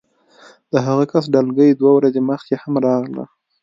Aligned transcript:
د 0.71 0.73
هغه 0.87 1.05
کس 1.11 1.25
ډلګۍ 1.33 1.71
دوه 1.79 1.91
ورځې 1.97 2.21
مخکې 2.31 2.53
هم 2.61 2.73
راغله 2.85 3.25